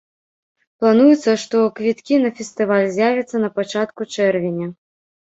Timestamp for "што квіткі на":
1.43-2.31